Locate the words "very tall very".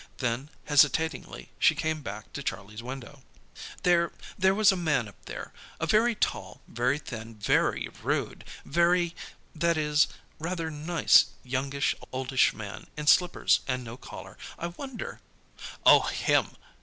5.85-6.97